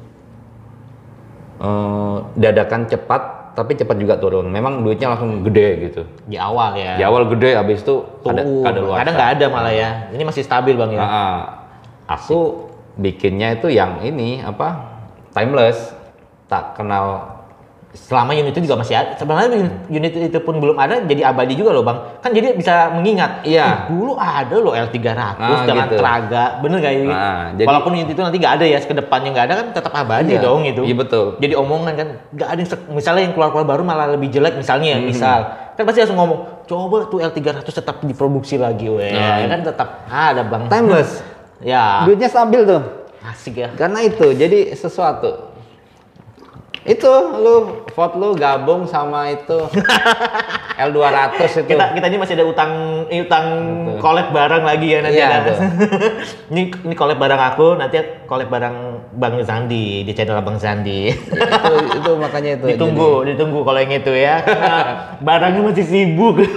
[1.58, 4.48] eh, dadakan cepat tapi cepat juga turun.
[4.48, 6.02] Memang duitnya langsung gede gitu.
[6.28, 6.96] Di awal ya.
[6.96, 9.90] di awal gede habis itu ada Tuh, ada luar kadang nggak ada malah ya.
[10.12, 11.06] Ini masih stabil bang ya.
[12.08, 14.92] aku bikinnya itu yang ini apa
[15.32, 15.92] timeless.
[16.48, 17.40] Tak kenal
[17.92, 19.12] selama unit itu juga masih ada.
[19.14, 21.98] Sebenarnya un- unit itu pun belum ada, jadi abadi juga loh bang.
[22.18, 23.44] Kan jadi bisa mengingat.
[23.44, 23.62] Iya.
[23.62, 25.96] "Eh, dulu ada loh L300 Ah, dengan gitu.
[25.96, 27.12] Traga, bener gak ini?
[27.12, 29.92] Ah, jadi- Walaupun unit itu nanti nggak ada ya, ke depannya nggak ada kan tetap
[29.92, 30.40] abadi Iya.
[30.40, 30.82] dong itu.
[30.82, 31.26] Iya, betul.
[31.36, 34.98] Jadi omongan kan, nggak ada yang misalnya yang keluar-keluar baru malah lebih jelek misalnya, ya,
[34.98, 35.06] Hmm.
[35.06, 35.38] misal
[35.72, 39.12] kan pasti langsung ngomong, coba tuh L300 tetap diproduksi lagi, weh.
[39.12, 39.48] Nah.
[39.48, 40.64] kan tetap ada bang.
[40.66, 41.20] Timeless.
[41.62, 42.82] Ya, Duitnya stabil tuh.
[43.22, 43.70] asik ya.
[43.72, 45.51] Karena itu, jadi sesuatu.
[46.82, 47.06] Itu
[47.38, 47.54] lu
[47.88, 49.54] vote lu gabung sama itu
[50.82, 51.60] L200 itu.
[51.68, 52.72] Kita kita ini masih ada utang
[53.06, 53.46] utang
[53.86, 54.00] Betul.
[54.02, 55.38] collab barang lagi ya nanti Iya, ada.
[55.38, 55.56] betul.
[56.50, 58.76] ini ini collab barang aku, nanti collab barang
[59.14, 61.12] Bang Zandi di channel Bang Zandi.
[61.12, 62.66] itu itu makanya itu.
[62.74, 64.42] ditunggu, ditunggu kalau yang itu ya.
[64.42, 64.74] Karena
[65.20, 66.34] barangnya masih sibuk.
[66.40, 66.50] Jadi,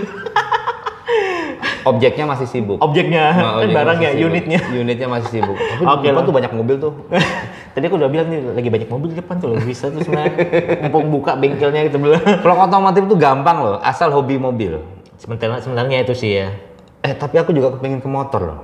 [1.85, 2.81] objeknya masih sibuk.
[2.81, 4.25] Objeknya, Nah, kan barangnya, sibuk.
[4.25, 4.59] unitnya.
[4.73, 5.53] Unitnya masih sibuk.
[5.53, 6.25] Tapi lah.
[6.25, 6.93] tuh banyak mobil tuh.
[7.75, 10.31] Tadi aku udah bilang nih lagi banyak mobil di depan tuh loh bisa tuh sebenarnya
[10.88, 12.23] mumpung buka bengkelnya gitu belum.
[12.39, 14.79] Vlog otomotif tuh gampang loh, asal hobi mobil.
[15.19, 16.55] Sebenarnya sebenarnya itu sih ya.
[17.03, 18.59] Eh tapi aku juga kepingin ke motor loh.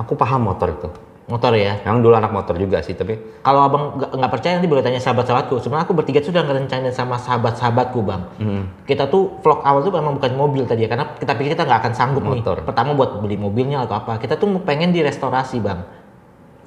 [0.00, 0.88] Aku paham motor itu.
[1.28, 1.78] Motor ya.
[1.84, 5.60] Yang dulu anak motor juga sih, tapi Kalau abang nggak percaya nanti boleh tanya sahabat-sahabatku.
[5.60, 8.22] Sebenarnya aku bertiga sudah ngerencanain sama sahabat-sahabatku bang.
[8.40, 11.68] hmm, Kita tuh vlog awal tuh memang bukan mobil tadi ya, karena kita pikir kita
[11.68, 12.64] nggak akan sanggup Motor.
[12.64, 12.66] nih.
[12.66, 14.16] Pertama buat beli mobilnya atau apa.
[14.16, 15.99] Kita tuh pengen di restorasi bang.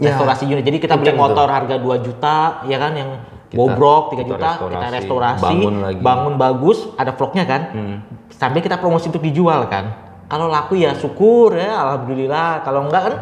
[0.01, 0.17] Ya.
[0.17, 0.65] Restorasi unit.
[0.65, 3.09] Jadi kita beli motor harga 2 juta, ya kan yang
[3.49, 5.99] Kita- bobrok 3 kita juta, kita restorasi, bangun lagi.
[6.01, 7.61] bangun bagus, ada vlognya kan.
[7.69, 7.97] hmm.
[8.33, 9.93] Sambil kita promosi untuk dijual kan.
[10.25, 12.65] Kalau laku ya syukur ya, alhamdulillah.
[12.65, 13.15] Kalau enggak kan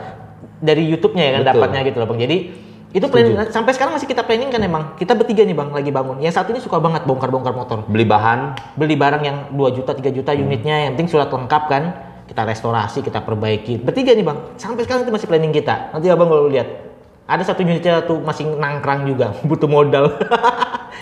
[0.63, 1.51] dari YouTube-nya ya kan Betul.
[1.59, 2.19] dapatnya gitu loh bang.
[2.23, 2.37] Jadi
[2.91, 4.83] itu planning sampai sekarang masih kita planning kan emang.
[4.95, 6.23] Kita bertiga nih bang lagi bangun.
[6.23, 7.83] Yang satu ini suka banget bongkar-bongkar motor.
[7.83, 11.83] beli bahan, Beli barang yang 2 juta, 3 juta unitnya, yang penting surat lengkap kan.
[12.31, 13.75] Kita restorasi, kita perbaiki.
[13.77, 14.55] Bertiga nih bang.
[14.55, 15.91] Sampai sekarang itu masih planning kita.
[15.91, 16.63] Nanti abang kalau lihat
[17.27, 20.05] ada satu unitnya tuh masih nangkrang juga, butuh modal.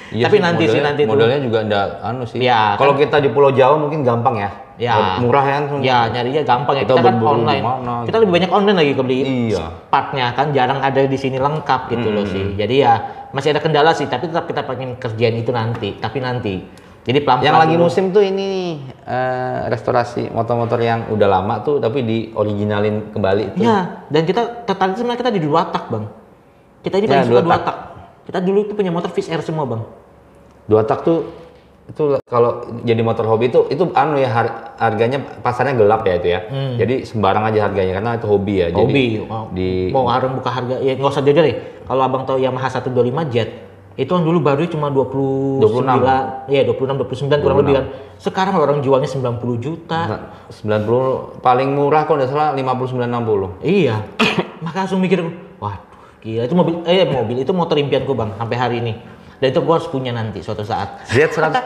[0.09, 1.09] Iya Tapi sih, nanti sih modalnya- nanti tuh.
[1.13, 2.41] modalnya juga enggak anu sih.
[2.41, 4.49] Ya, Kalau kita di Pulau Jawa mungkin gampang ya.
[4.73, 5.21] Ya.
[5.21, 5.63] Murah kan?
[5.85, 6.81] Ya nyarinya gampang ya.
[6.81, 7.61] Kita Kita, kan online.
[7.61, 9.19] di mana Kita lebih banyak online lagi ke beli
[9.53, 9.69] Iya.
[9.85, 12.57] partnya kan jarang ada di sini lengkap gitu loh sih.
[12.57, 12.93] Jadi ya
[13.29, 14.09] masih ada kendala sih.
[14.09, 15.93] Tapi tetap kita pengen kerjaan itu nanti.
[15.93, 16.53] Tapi nanti.
[16.99, 22.01] Jadi pelan Yang lagi musim tuh ini eh, restorasi motor-motor yang udah lama tuh tapi
[22.01, 23.63] di originalin kembali tuh.
[23.63, 24.03] Ya.
[24.05, 26.05] Dan kita tertarik sebenarnya kita di dua tak bang.
[26.79, 27.63] Kita ini Ya, paling suka dua tak.
[27.65, 27.77] tak.
[28.25, 29.81] Kita dulu tuh punya motor Fish Air semua bang.
[30.65, 31.25] Dua tak tuh
[31.88, 32.51] itu kalau
[32.83, 36.39] jadi motor hobi itu itu anu ya har- harganya pasarnya gelap ya itu ya.
[36.77, 38.67] Jadi sembarang aja harganya karena itu hobi ya.
[38.69, 38.85] Jadi Hmm.
[38.85, 39.05] Hobi.
[39.25, 41.57] Mau, di mau orang buka harga ya nggak usah jauh deh.
[41.81, 42.93] Kalau abang tahu Yamaha 125
[43.25, 43.49] Jet
[43.95, 45.62] itu kan dulu baru cuma 29
[46.52, 47.86] iya 26 29 kurang lebih kan.
[48.19, 50.02] Sekarang orang jualnya 90 juta.
[50.08, 50.21] Nah,
[50.52, 53.63] 90 paling murah kok nggak salah 59 60.
[53.63, 53.95] Iya.
[54.65, 55.23] Maka langsung mikir,
[55.60, 55.80] waduh,
[56.19, 58.93] gila itu mobil eh mobil itu motor impianku Bang sampai hari ini.
[59.39, 61.08] Dan itu gua harus punya nanti suatu saat.
[61.08, 61.63] Z125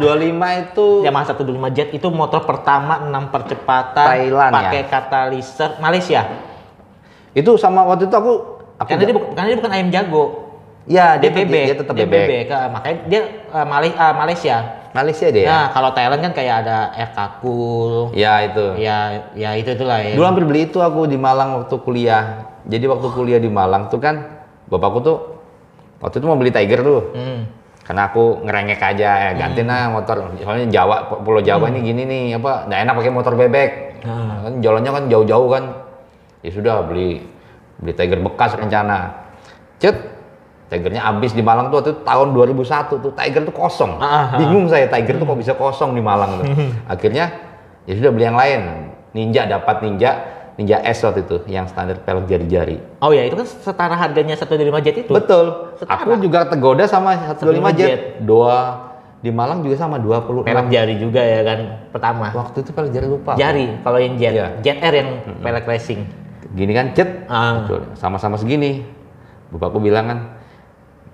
[0.61, 4.57] itu Yamaha 125 Jet itu motor pertama 6 percepatan Thailand, ya?
[4.61, 6.21] pakai kataliser Malaysia.
[7.33, 10.42] itu sama waktu itu aku aku Karena dia, bukan, karena dia bukan ayam jago.
[10.87, 12.27] Ya dia, dia tetap dia bebek.
[12.27, 12.45] bebek.
[12.51, 14.57] Ah, makanya dia eh, Malay- ah, Malaysia.
[14.93, 15.43] Malaysia dia.
[15.43, 15.49] ya?
[15.49, 18.13] Nah, kalau Thailand kan kayak ada Air Kakul.
[18.13, 18.77] Ya itu.
[18.77, 20.13] Ya, ya itu itulah ya.
[20.13, 22.45] Dulu hampir beli itu aku di Malang waktu kuliah.
[22.69, 25.17] Jadi waktu kuliah di Malang tuh kan bapakku tuh
[25.97, 27.01] waktu itu mau beli Tiger tuh.
[27.17, 27.49] Hmm.
[27.83, 30.29] Karena aku ngerengek aja ya ganti nah motor.
[30.39, 33.71] Soalnya Jawa Pulau Jawa ini gini nih apa nggak enak pakai motor bebek.
[34.05, 34.45] Ah.
[34.45, 35.63] Kan jalannya kan jauh-jauh kan.
[36.45, 37.25] Ya sudah beli
[37.81, 39.25] beli Tiger bekas rencana.
[39.81, 39.97] Cet
[40.73, 44.01] Tigernya habis di Malang tuh waktu itu tahun 2001 tuh Tiger tuh kosong.
[44.01, 44.37] Ah, ah, ah.
[44.41, 46.45] Bingung saya Tiger tuh kok bisa kosong di Malang tuh.
[46.93, 47.29] Akhirnya
[47.85, 48.89] ya sudah beli yang lain.
[49.13, 50.11] Ninja dapat Ninja
[50.57, 52.81] Ninja S waktu itu yang standar pelek jari-jari.
[53.01, 55.11] Oh ya, itu kan setara harganya 125 Jet itu.
[55.13, 55.77] Betul.
[55.77, 56.01] Setara.
[56.01, 57.89] Aku juga tergoda sama 125 125 jet.
[57.89, 58.01] jet.
[58.25, 58.57] Dua
[59.21, 60.45] di Malang juga sama 26.
[60.49, 61.59] Pelek jari juga ya kan
[61.93, 62.33] pertama.
[62.33, 63.37] Waktu itu pelek jari lupa.
[63.37, 64.47] Jari kalau yang jet, Iya.
[64.65, 65.09] jet R yang
[65.41, 66.01] pelek racing.
[66.57, 67.29] Gini kan jet.
[67.29, 67.65] Ah.
[67.93, 68.81] Sama-sama segini.
[69.53, 70.19] Bapakku bilang kan,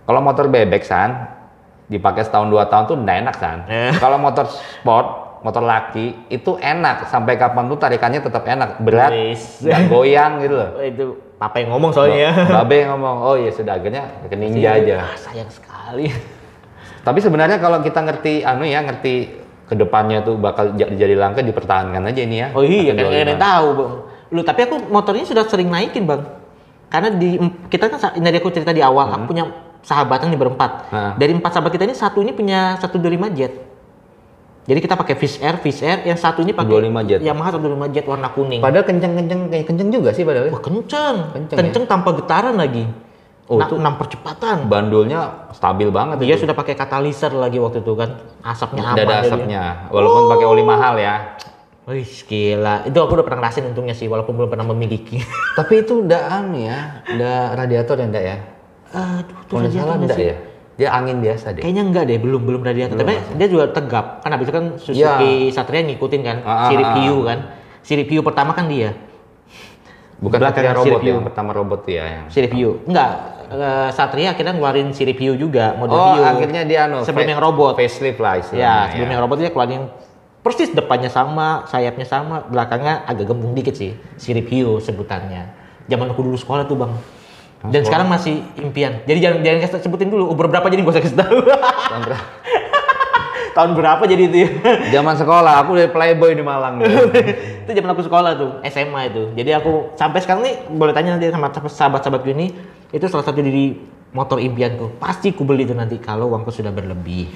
[0.09, 1.37] kalau motor bebek san
[1.85, 3.59] dipakai setahun dua tahun tuh nggak enak san.
[3.69, 3.93] Eh.
[4.01, 5.07] Kalau motor sport,
[5.45, 10.69] motor laki itu enak sampai kapan tuh tarikannya tetap enak, berat, nggak goyang gitu loh.
[10.81, 11.05] Oh, itu
[11.37, 12.31] papa yang ngomong soalnya ya.
[12.57, 15.13] Babe ngomong, oh iya sudah akhirnya ke ninja aja.
[15.13, 16.09] Ah, sayang sekali.
[17.05, 19.13] Tapi sebenarnya kalau kita ngerti anu ya, ngerti
[19.69, 22.47] ke depannya tuh bakal jadi langka dipertahankan aja ini ya.
[22.57, 23.45] Oh iya, kan kalian 25.
[23.45, 23.93] tahu, Bang.
[24.33, 26.25] Lu tapi aku motornya sudah sering naikin, Bang.
[26.89, 27.37] Karena di
[27.69, 30.71] kita kan dari aku cerita di awal, aku punya sahabatan nih berempat.
[30.89, 31.11] Nah.
[31.15, 32.99] Dari empat sahabat kita ini satu ini punya 125
[33.31, 33.53] jet.
[34.63, 37.19] Jadi kita pakai Fish Air, Fish Air, yang satu ini pakai 125 jet.
[37.19, 38.61] Yamaha 125 jet warna kuning.
[38.61, 40.45] Padahal kenceng-kenceng kayak kenceng juga sih padahal.
[40.45, 40.51] ya.
[40.53, 42.85] Wah kenceng, Kenceng kenceng, tanpa getaran lagi.
[43.49, 44.69] Oh, Na- itu- enam percepatan.
[44.69, 46.45] Bandulnya stabil banget Dia itu.
[46.45, 48.21] sudah pakai kataliser lagi waktu itu kan.
[48.45, 48.93] Asapnya.
[48.93, 51.33] Tidak ada asapnya, walaupun pakai oli mahal ya.
[51.89, 52.85] Wih, gila.
[52.85, 55.17] Itu aku udah pernah ngerasain untungnya sih, walaupun belum pernah memiliki.
[55.57, 58.37] Tapi itu udah anu ya, udah radiator ya enggak ya?
[58.89, 60.27] Aduh, tuh Kalau nggak salah enggak sih.
[60.27, 60.35] ya?
[60.79, 61.61] Dia angin biasa deh.
[61.61, 62.95] Kayaknya enggak deh, belum belum radiator.
[62.95, 64.05] Tapi dia juga tegap.
[64.23, 66.93] Kan habis itu kan Suzuki Satria ngikutin kan, Ah, ah, siri ah.
[66.95, 67.39] Piu kan.
[67.83, 68.95] Siri Piu pertama kan dia.
[70.19, 71.11] Bukan Satria robot Siripiu.
[71.13, 72.25] yang pertama robot ya yang.
[72.27, 72.79] Siri Piu.
[72.83, 73.11] Enggak,
[73.49, 77.73] eh, Satria akhirnya ngeluarin Siri Piu juga, mode Oh, akhirnya dia anu sebelum yang robot.
[77.75, 78.63] facelift lah istilahnya.
[78.63, 79.85] Ya, sebelum yang robot dia keluarin yang
[80.39, 83.95] persis depannya sama, sayapnya sama, belakangnya agak gembung dikit sih.
[84.15, 85.55] Siri Piu sebutannya.
[85.87, 86.95] Zaman aku dulu sekolah tuh, Bang.
[87.67, 89.03] Dan sekarang masih impian.
[89.03, 91.37] Jadi jangan jangan kasih sebutin dulu umur berapa jadi gak usah kasih tahu.
[91.43, 92.25] Tahun berapa?
[93.59, 94.49] Tahun berapa jadi itu ya?
[94.95, 96.79] Zaman sekolah, aku dari playboy di Malang.
[97.67, 99.35] itu zaman aku sekolah tuh, SMA itu.
[99.35, 102.47] Jadi aku sampai sekarang nih boleh tanya nanti sama sahabat-sahabat gue ini,
[102.95, 103.75] itu salah satu dari
[104.15, 104.95] motor impianku.
[104.97, 107.27] Pasti ku beli itu nanti kalau uangku sudah berlebih.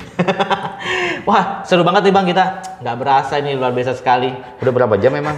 [1.28, 2.46] Wah, seru banget nih Bang kita.
[2.80, 4.32] Nggak berasa ini luar biasa sekali.
[4.64, 5.36] Udah berapa jam emang?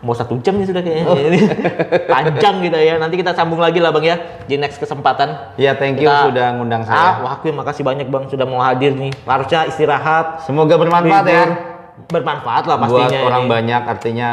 [0.00, 1.04] Mau satu jam nih sudah kayaknya.
[1.28, 1.40] Ini
[2.06, 2.96] Panjang gitu ya.
[2.96, 5.52] Nanti kita sambung lagi lah Bang ya di next kesempatan.
[5.54, 7.10] Ya, thank you Kita- sudah ngundang Ah, saya.
[7.20, 9.12] wah, aku yang makasih banyak Bang sudah mau hadir nih.
[9.22, 10.40] Harusnya istirahat.
[10.40, 11.44] Semoga bermanfaat ya.
[12.06, 13.20] Bermanfaat lah Buat pastinya.
[13.22, 13.50] orang ini.
[13.50, 14.28] banyak artinya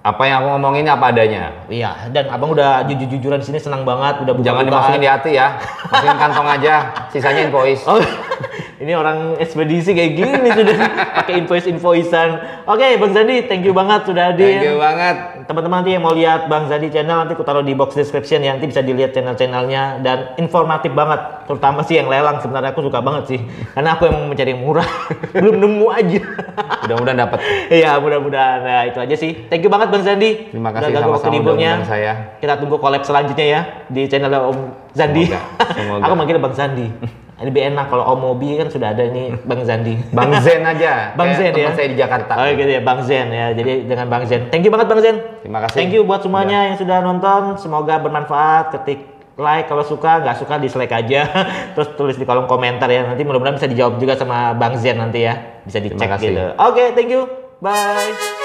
[0.00, 1.50] apa yang aku ngomongin apa adanya.
[1.66, 5.30] Iya, dan abang udah jujur-jujuran di sini senang banget, udah buka Jangan dimasukin di hati
[5.32, 5.58] ya.
[5.84, 6.74] Masukin kantong aja,
[7.10, 7.82] sisanya invoice.
[7.84, 7.98] Oh,
[8.76, 10.76] ini orang ekspedisi kayak gini sudah
[11.16, 12.30] pakai invoice invoicean.
[12.64, 14.46] Oke, Bang Zandi, thank you banget sudah hadir.
[14.52, 15.16] Thank you banget.
[15.44, 18.52] Teman-teman nanti yang mau lihat Bang Zandi channel nanti aku taruh di box description ya
[18.52, 23.24] nanti bisa dilihat channel-channelnya dan informatif banget terutama sih yang lelang sebenarnya aku suka banget
[23.28, 24.88] sih karena aku yang mencari yang murah
[25.32, 26.20] belum nemu aja
[26.82, 27.38] Mudah-mudahan dapat.
[27.68, 31.22] Iya mudah-mudahan nah itu aja sih thank you banget Bang Zandi Terima kasih waktu sama-sama
[31.22, 31.70] udah liburnya.
[31.82, 32.12] saya.
[32.36, 34.58] kita tunggu collab selanjutnya ya di channel Om
[34.90, 35.40] Zandi Semoga,
[35.78, 36.02] semoga.
[36.02, 36.86] aku manggilnya Bang Zandi
[37.36, 41.12] lebih enak kalau Om Mobi kan sudah ada ini Bang Zandi Bang Zen aja.
[41.12, 41.68] Bang Zen ya.
[41.76, 42.32] saya di Jakarta.
[42.40, 43.52] Oh gitu ya, Bang Zen ya.
[43.52, 44.48] Jadi dengan Bang Zen.
[44.48, 45.16] Thank you banget Bang Zen.
[45.44, 45.76] Terima kasih.
[45.76, 47.60] Thank you buat semuanya yang sudah nonton.
[47.60, 48.72] Semoga bermanfaat.
[48.72, 49.04] Ketik
[49.36, 51.28] like kalau suka, nggak suka dislike aja.
[51.76, 53.04] Terus tulis di kolom komentar ya.
[53.04, 55.60] Nanti mudah-mudahan bisa dijawab juga sama Bang Zen nanti ya.
[55.68, 56.56] Bisa dicek gitu.
[56.56, 57.28] Oke, thank you.
[57.60, 58.35] Bye.